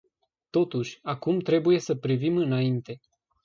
Totuși, 0.49 0.99
acum 1.03 1.39
trebuie 1.39 1.79
să 1.79 1.95
privim 1.95 2.37
înainte. 2.37 2.99